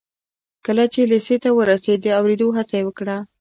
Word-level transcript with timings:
کله 0.65 0.83
چې 0.93 1.01
لېسې 1.11 1.35
ته 1.43 1.49
ورسېد 1.57 1.99
د 2.03 2.07
اورېدو 2.19 2.47
هڅه 2.57 2.75
یې 2.79 2.85
وکړه 2.87 3.17